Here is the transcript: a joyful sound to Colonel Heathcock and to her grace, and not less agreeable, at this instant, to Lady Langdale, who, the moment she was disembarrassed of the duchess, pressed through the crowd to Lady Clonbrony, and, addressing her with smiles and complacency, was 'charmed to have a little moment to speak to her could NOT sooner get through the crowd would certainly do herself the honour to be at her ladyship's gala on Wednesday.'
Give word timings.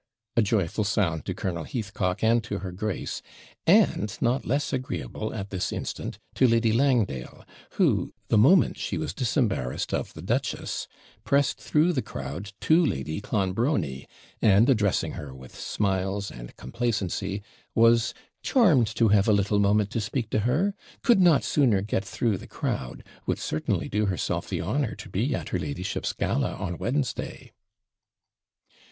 a 0.35 0.41
joyful 0.41 0.83
sound 0.83 1.25
to 1.27 1.33
Colonel 1.35 1.63
Heathcock 1.63 2.23
and 2.23 2.43
to 2.45 2.57
her 2.57 2.71
grace, 2.71 3.21
and 3.67 4.17
not 4.19 4.47
less 4.47 4.73
agreeable, 4.73 5.31
at 5.31 5.51
this 5.51 5.71
instant, 5.71 6.17
to 6.33 6.47
Lady 6.47 6.73
Langdale, 6.73 7.45
who, 7.73 8.11
the 8.27 8.37
moment 8.39 8.79
she 8.79 8.97
was 8.97 9.13
disembarrassed 9.13 9.93
of 9.93 10.15
the 10.15 10.23
duchess, 10.23 10.87
pressed 11.23 11.59
through 11.61 11.93
the 11.93 12.01
crowd 12.01 12.51
to 12.61 12.83
Lady 12.83 13.21
Clonbrony, 13.21 14.07
and, 14.41 14.71
addressing 14.71 15.11
her 15.11 15.35
with 15.35 15.53
smiles 15.53 16.31
and 16.31 16.57
complacency, 16.57 17.43
was 17.75 18.15
'charmed 18.41 18.87
to 18.95 19.09
have 19.09 19.27
a 19.27 19.31
little 19.33 19.59
moment 19.59 19.91
to 19.91 20.01
speak 20.01 20.31
to 20.31 20.39
her 20.39 20.73
could 21.03 21.19
NOT 21.21 21.43
sooner 21.43 21.83
get 21.83 22.03
through 22.03 22.39
the 22.39 22.47
crowd 22.47 23.03
would 23.27 23.37
certainly 23.37 23.87
do 23.87 24.07
herself 24.07 24.49
the 24.49 24.63
honour 24.63 24.95
to 24.95 25.09
be 25.09 25.35
at 25.35 25.49
her 25.49 25.59
ladyship's 25.59 26.11
gala 26.11 26.53
on 26.55 26.79
Wednesday.' 26.79 27.51